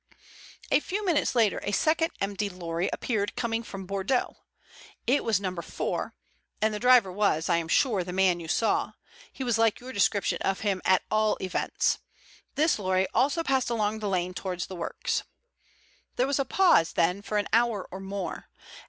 "A 0.71 0.79
few 0.79 1.05
minutes 1.05 1.35
later 1.35 1.59
a 1.61 1.71
second 1.71 2.09
empty 2.19 2.49
lorry 2.49 2.89
appeared 2.91 3.35
coming 3.35 3.61
from 3.61 3.85
Bordeaux. 3.85 4.35
It 5.05 5.23
was 5.23 5.39
No. 5.39 5.55
4, 5.57 6.15
and 6.59 6.73
the 6.73 6.79
driver 6.79 7.11
was, 7.11 7.47
I 7.49 7.57
am 7.57 7.67
sure, 7.67 8.03
the 8.03 8.11
man 8.11 8.39
you 8.39 8.47
saw. 8.47 8.93
He 9.31 9.43
was 9.43 9.59
like 9.59 9.79
your 9.79 9.93
description 9.93 10.39
of 10.41 10.61
him 10.61 10.81
at 10.85 11.03
all 11.11 11.37
events. 11.39 11.99
This 12.55 12.79
lorry 12.79 13.05
also 13.13 13.43
passed 13.43 13.69
along 13.69 13.99
the 13.99 14.09
lane 14.09 14.33
towards 14.33 14.65
the 14.65 14.75
works. 14.75 15.21
"There 16.15 16.25
was 16.25 16.39
a 16.39 16.45
pause 16.45 16.93
then 16.93 17.21
for 17.21 17.37
an 17.37 17.47
hour 17.53 17.87
or 17.91 17.99
more. 17.99 18.49